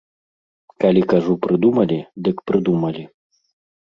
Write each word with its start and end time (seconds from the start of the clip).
Калі 0.83 1.01
кажу 1.11 1.33
прыдумалі, 1.43 1.99
дык 2.27 2.37
прыдумалі! 2.53 3.03